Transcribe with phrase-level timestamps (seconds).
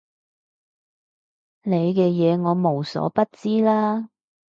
[1.61, 4.09] 你嘅嘢我無所不知啦